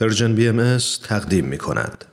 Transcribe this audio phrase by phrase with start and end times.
[0.00, 0.78] Persian BM
[1.08, 2.04] تقدیم می کند.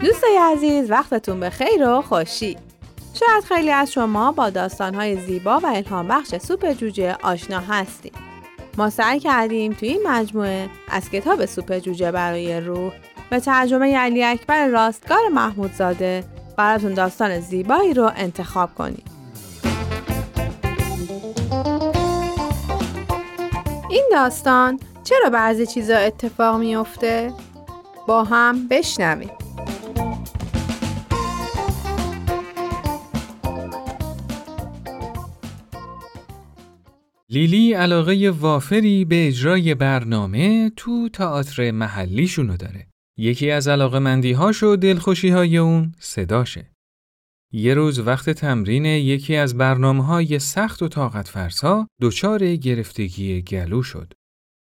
[0.00, 2.56] دوستای عزیز وقتتون به خیر و خوشی.
[3.14, 8.12] شاید خیلی از شما با داستانهای زیبا و الهام بخش سوپ جوجه آشنا هستیم
[8.78, 12.92] ما سعی کردیم توی این مجموعه از کتاب سوپ جوجه برای روح
[13.30, 16.24] به ترجمه علی اکبر راستگار محمودزاده
[16.56, 19.17] براتون داستان زیبایی رو انتخاب کنیم.
[24.18, 27.32] داستان چرا بعضی چیزا اتفاق میافته؟
[28.08, 29.30] با هم بشنویم
[37.30, 42.86] لیلی علاقه وافری به اجرای برنامه تو تئاتر محلیشونو داره.
[43.18, 46.70] یکی از علاقه مندیهاش و دلخوشی های اون صداشه.
[47.52, 53.82] یه روز وقت تمرین یکی از برنامه های سخت و طاقت فرسا دچار گرفتگی گلو
[53.82, 54.12] شد.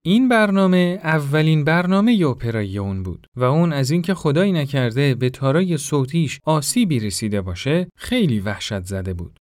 [0.04, 5.76] این برنامه اولین برنامه اپرای اون بود و اون از اینکه خدایی نکرده به تارای
[5.76, 9.38] صوتیش آسیبی رسیده باشه خیلی وحشت زده بود.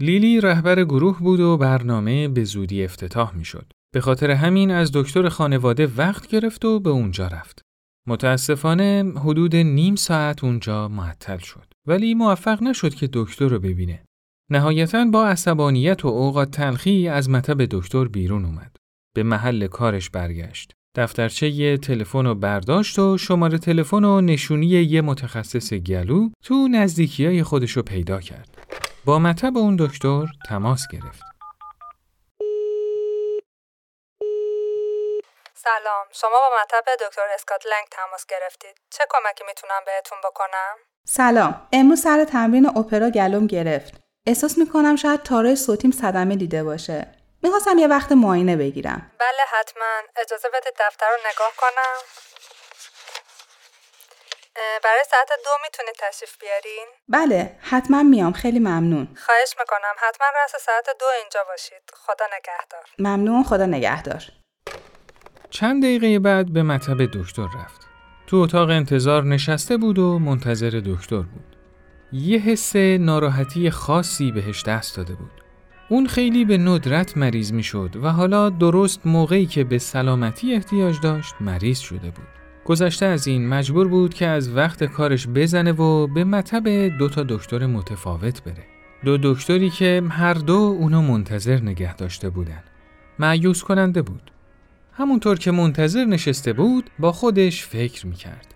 [0.00, 3.72] لیلی رهبر گروه بود و برنامه به زودی افتتاح می شد.
[3.94, 7.62] به خاطر همین از دکتر خانواده وقت گرفت و به اونجا رفت.
[8.08, 14.04] متاسفانه حدود نیم ساعت اونجا معطل شد ولی موفق نشد که دکتر رو ببینه.
[14.50, 18.76] نهایتا با عصبانیت و اوقات تلخی از مطب دکتر بیرون اومد.
[19.16, 20.72] به محل کارش برگشت.
[20.94, 27.26] دفترچه یه تلفن رو برداشت و شماره تلفن و نشونی یه متخصص گلو تو نزدیکی
[27.26, 28.58] های خودش رو پیدا کرد.
[29.04, 31.27] با مطب اون دکتر تماس گرفت.
[35.68, 36.06] سلام.
[36.12, 38.76] شما با مطب دکتر اسکاتلنگ تماس گرفتید.
[38.90, 41.68] چه کمکی می‌تونم بهتون بکنم؟ سلام.
[41.72, 43.94] امروز سر تمرین اپرا گلوم گرفت.
[44.26, 47.14] احساس می‌کنم شاید تارای صوتیم صدمه دیده باشه.
[47.42, 49.12] می‌خواستم یه وقت معاینه بگیرم.
[49.18, 49.92] بله حتما.
[50.16, 51.98] اجازه بدید دفتر رو نگاه کنم.
[54.84, 58.32] برای ساعت دو می‌تونید تشریف بیارین؟ بله حتما میام.
[58.32, 59.16] خیلی ممنون.
[59.26, 59.94] خواهش می‌کنم.
[59.98, 61.82] حتما رأس ساعت دو اینجا باشید.
[61.94, 62.84] خدا نگهدار.
[62.98, 63.44] ممنون.
[63.44, 64.22] خدا نگهدار.
[65.50, 67.88] چند دقیقه بعد به مطب دکتر رفت.
[68.26, 71.56] تو اتاق انتظار نشسته بود و منتظر دکتر بود.
[72.12, 75.30] یه حس ناراحتی خاصی بهش دست داده بود.
[75.88, 81.00] اون خیلی به ندرت مریض می شد و حالا درست موقعی که به سلامتی احتیاج
[81.00, 82.26] داشت مریض شده بود.
[82.64, 87.22] گذشته از این مجبور بود که از وقت کارش بزنه و به مطب دو تا
[87.22, 88.64] دکتر متفاوت بره.
[89.04, 92.62] دو دکتری که هر دو اونو منتظر نگه داشته بودن.
[93.18, 94.30] معیوس کننده بود.
[94.98, 98.54] همونطور که منتظر نشسته بود با خودش فکر می‌کرد.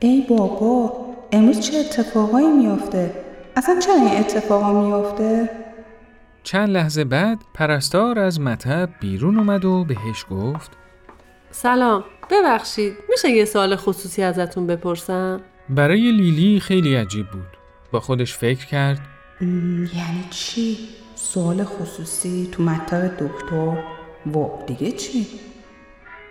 [0.00, 3.14] ای بابا امروز چه اتفاقایی میافته؟
[3.56, 5.50] اصلا چرا این اتفاقا میافته؟
[6.42, 10.70] چند لحظه بعد پرستار از مطب بیرون اومد و بهش گفت
[11.50, 17.56] سلام ببخشید میشه یه سوال خصوصی ازتون بپرسم؟ برای لیلی خیلی عجیب بود.
[17.92, 19.00] با خودش فکر کرد
[19.40, 20.78] یعنی چی؟
[21.14, 23.84] سوال خصوصی تو مطب دکتر؟
[24.34, 25.26] و دیگه چی؟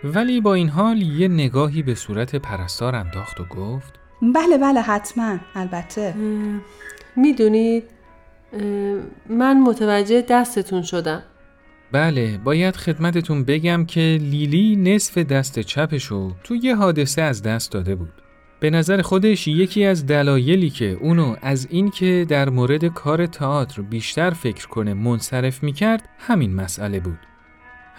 [0.03, 5.38] ولی با این حال یه نگاهی به صورت پرستار انداخت و گفت بله بله حتما
[5.56, 6.13] البته.
[7.16, 7.84] می‌دونید
[9.29, 11.23] من متوجه دستتون شدم.
[11.91, 17.95] بله باید خدمتتون بگم که لیلی نصف دست چپشو تو یه حادثه از دست داده
[17.95, 18.13] بود.
[18.59, 24.29] به نظر خودش یکی از دلایلی که اونو از اینکه در مورد کار تئاتر بیشتر
[24.29, 27.19] فکر کنه منصرف می‌کرد همین مسئله بود.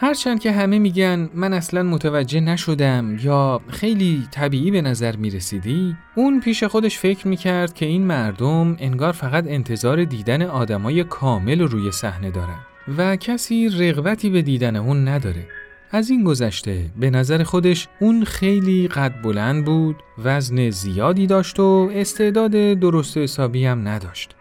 [0.03, 6.41] هرچند که همه میگن من اصلا متوجه نشدم یا خیلی طبیعی به نظر می‌رسیدی اون
[6.41, 11.93] پیش خودش فکر می‌کرد که این مردم انگار فقط انتظار دیدن آدمای کامل رو روی
[11.93, 12.59] صحنه دارن
[12.99, 15.47] و کسی رغبتی به دیدن اون نداره.
[15.91, 21.91] از این گذشته به نظر خودش اون خیلی قد بلند بود وزن زیادی داشت و
[21.95, 24.35] استعداد درست حسابی هم نداشت.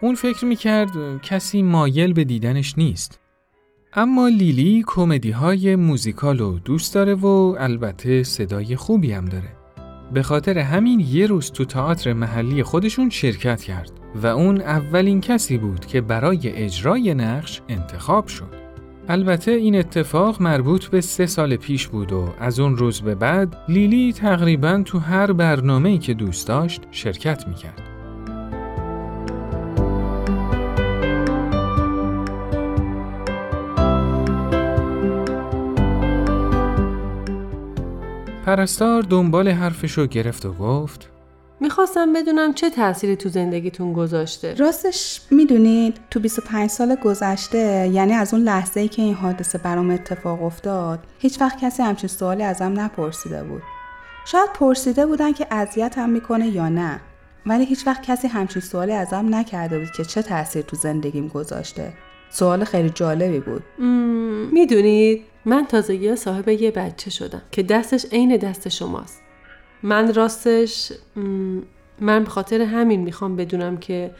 [0.00, 3.23] اون فکر می‌کرد کسی مایل به دیدنش نیست.
[3.96, 9.48] اما لیلی کمدی های موزیکال رو دوست داره و البته صدای خوبی هم داره.
[10.12, 13.90] به خاطر همین یه روز تو تئاتر محلی خودشون شرکت کرد
[14.22, 18.54] و اون اولین کسی بود که برای اجرای نقش انتخاب شد.
[19.08, 23.56] البته این اتفاق مربوط به سه سال پیش بود و از اون روز به بعد
[23.68, 27.93] لیلی تقریبا تو هر برنامه‌ای که دوست داشت شرکت می‌کرد.
[38.56, 41.10] پرستار دنبال حرفشو گرفت و گفت
[41.60, 44.54] می‌خواستم بدونم چه تأثیری تو زندگیتون گذاشته.
[44.54, 49.90] راستش می‌دونید تو 25 سال گذشته یعنی از اون لحظه ای که این حادثه برام
[49.90, 53.62] اتفاق افتاد هیچ وقت کسی همچین سوالی ازم نپرسیده بود.
[54.26, 57.00] شاید پرسیده بودن که اذیتم می‌کنه یا نه
[57.46, 61.92] ولی هیچ وقت کسی همچین سوالی ازم نکرده بود که چه تاثیر تو زندگیم گذاشته.
[62.30, 63.62] سوال خیلی جالبی بود.
[64.52, 69.20] می‌دونید من تازگی صاحب یه بچه شدم که دستش عین دست شماست.
[69.82, 70.92] من راستش
[72.00, 74.10] من به خاطر همین می‌خوام بدونم که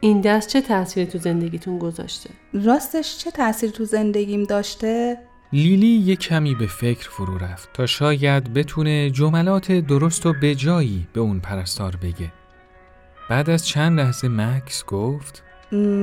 [0.00, 2.30] این دست چه تأثیری تو زندگیتون گذاشته.
[2.52, 5.18] راستش چه تاثیر تو زندگیم داشته؟
[5.52, 11.06] لیلی یه کمی به فکر فرو رفت تا شاید بتونه جملات درست و به جایی
[11.12, 12.32] به اون پرستار بگه.
[13.30, 15.42] بعد از چند لحظه مکس گفت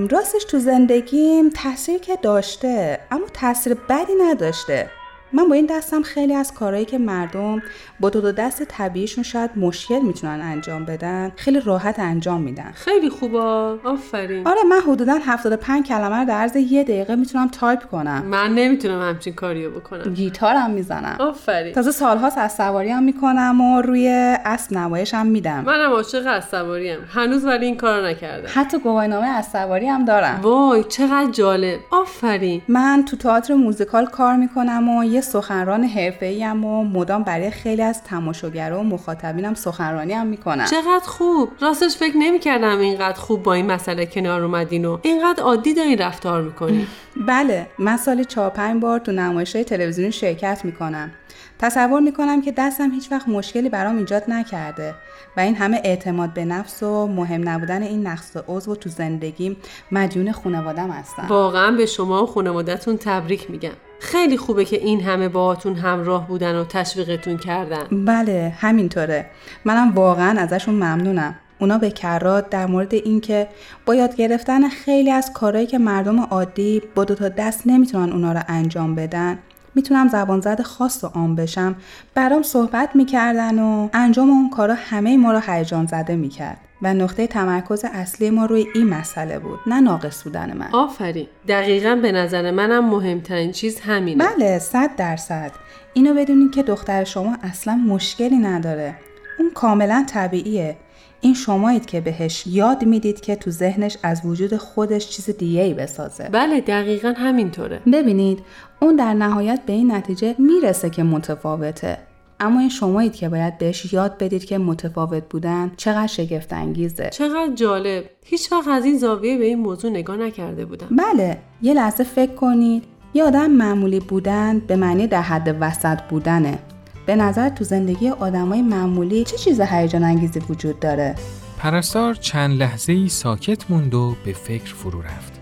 [0.10, 4.90] راستش تو زندگیم تاثیر که داشته اما تاثیر بدی نداشته.
[5.34, 7.62] من با این دستم خیلی از کارهایی که مردم
[8.00, 12.72] با دو, دو دست طبیعیشون شاید مشکل می‌تونن انجام بدن خیلی راحت انجام میدم.
[12.76, 13.40] خیلی خوبه.
[13.84, 14.48] آفرین.
[14.48, 18.26] آره من حدودا 75 کلمه رو در عرض یه دقیقه می‌تونم تایپ کنم.
[18.26, 20.14] من نمی‌تونم همچین کاریو بکنم.
[20.14, 21.16] گیتارم می‌زنم.
[21.20, 21.74] آفرین.
[21.74, 24.08] تازه سالهاست اسب سواری هم می‌کنم و روی
[24.46, 25.64] اسب نمایش هم میدم.
[25.64, 26.98] منم عاشق از سواریم.
[27.10, 28.50] هنوز ولی این کارو نکردم.
[28.54, 30.40] حتی گواهینامه از سواری هم دارم.
[30.42, 31.80] وای چقدر جالب.
[31.92, 32.62] آفرین.
[32.68, 37.82] من تو تئاتر موزیکال کار می‌کنم و یه سخنران حرفه‌ای ام و مدام برای خیلی
[37.82, 40.66] از تماشاگرها و مخاطبینم سخنرانی هم می‌کنم.
[40.66, 41.50] چقدر خوب.
[41.62, 46.42] راستش فکر نمی‌کردم اینقدر خوب با این مسئله کنار اومدین و اینقدر عادی دارین رفتار
[46.42, 46.88] می‌کنین.
[47.28, 51.12] بله من سالی چهار پنج بار تو نمایش های تلویزیونی شرکت می‌کنم.
[51.60, 54.96] تصور می‌کنم که دستم هیچ وقت مشکلی برام ایجاد نکرده
[55.38, 59.58] و این همه اعتماد به نفس و مهم نبودن این نقص عضو تو زندگیم
[59.92, 63.87] مدیون خانوادم هستم واقعا به شما و خانوادتون تبریک میگم.
[64.00, 68.06] خیلی خوبه که این همه باهاتون همراه بودن و تشویقتون کردن.
[68.06, 69.26] بله همینطوره.
[69.66, 71.36] منم واقعا ازشون ممنونم.
[71.60, 73.48] اونا به کرات در مورد اینکه
[73.86, 78.32] با یاد گرفتن خیلی از کارهایی که مردم عادی با دو تا دست نمی‌تونن اونا
[78.32, 79.40] رو انجام بدن
[79.76, 81.76] می‌تونم زبان زد خاص و عام بشم.
[82.14, 86.58] برام صحبت می‌کردن و انجام اون کارا همه ما رو هیجان زده می‌کرد.
[86.82, 90.70] و نقطه تمرکز اصلی ما روی این مسئله بود نه ناقص بودن من.
[90.72, 91.28] آفرین.
[91.48, 94.26] دقیقا به نظر منم مهمترین چیز همینه.
[94.26, 95.52] بله صد درصد.
[95.94, 98.96] اینو بدونید که دختر شما اصلا مشکلی نداره.
[99.40, 100.78] اون کاملا طبیعیه.
[101.22, 105.74] این شمایید که بهش یاد می‌دید که تو ذهنش از وجود خودش چیز دیگه ای
[105.74, 106.30] بسازه.
[106.32, 107.82] بله دقیقا همینطوره.
[107.94, 108.40] ببینید
[108.80, 111.98] اون در نهایت به این نتیجه می‌رسه که متفاوته.
[112.40, 117.10] اما این شمایید که باید بهش یاد بدید که متفاوت بودن چقدر شگفت انگیزه.
[117.10, 118.04] چقدر جالب.
[118.26, 120.88] هیچ وقت از این زاویه به این موضوع نگاه نکرده بودم.
[120.92, 122.84] بله یه لحظه فکر کنید.
[123.14, 126.60] یه آدم معمولی بودن به معنی در حد وسط بودنه.
[127.06, 131.16] به نظر تو زندگی آدمای معمولی چه چیز هیجان انگیزی وجود داره؟
[131.58, 135.34] پرستار چند لحظه ای ساکت موند و به فکر فرو رفت.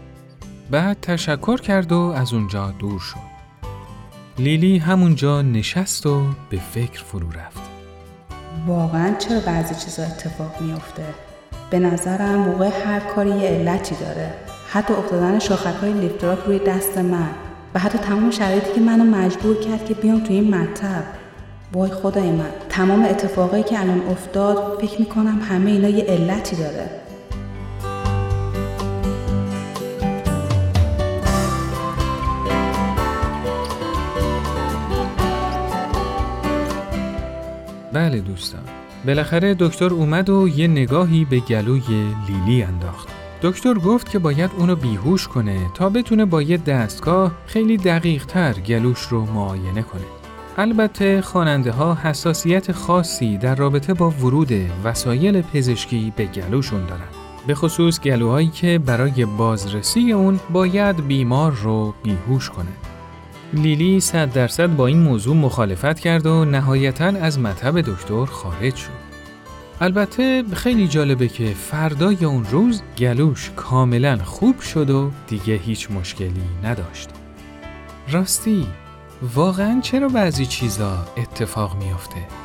[0.72, 3.35] بعد تشکر کرد و از اونجا دور شد.
[4.40, 7.62] لیلی همونجا نشست و به فکر فرو رفت.
[8.68, 11.04] واقعا چرا بعضی چیزا اتفاق میافته؟
[11.70, 14.34] به نظرم وقوع هر کاری یه علتی داره.
[14.70, 17.30] حتی افتادن شاخک های لیفتراک روی دست من.
[17.74, 21.04] و حتی تمام شرایطی که منو مجبور کرد که بیام تو این مطب
[21.74, 26.90] وای خدای من تمام اتفاقایی که الان افتاد فکر می‌کنم همه اینا یه علتی داره.
[38.06, 38.62] بله دوستان.
[39.06, 41.82] بالاخره دکتر اومد و یه نگاهی به گلوی
[42.28, 43.08] لیلی انداخت.
[43.42, 48.54] دکتر گفت که باید اونو بیهوش کنه تا بتونه با یه دستگاه خیلی دقیق تر
[48.54, 50.02] گلوش رو معاینه کنه.
[50.58, 54.52] البته خواننده ها حساسیت خاصی در رابطه با ورود
[54.84, 57.10] وسایل پزشکی به گلوشون دارن.
[57.48, 62.95] به خصوص گلوهایی که برای بازرسی اون باید بیمار رو بیهوش کنه.
[63.56, 69.06] لیلی صد درصد با این موضوع مخالفت کرد و نهایتا از مطب دکتر خارج شد.
[69.82, 76.44] البته خیلی جالبه که فردای اون روز گلوش کاملا خوب شد و دیگه هیچ مشکلی
[76.64, 77.10] نداشت.
[78.12, 78.68] راستی
[79.36, 82.45] واقعا چرا بعضی چیزا اتفاق میافته؟